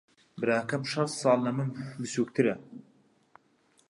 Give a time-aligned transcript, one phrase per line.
[0.41, 1.69] براکەم شەش ساڵ لە من
[2.01, 2.55] بچووکترە.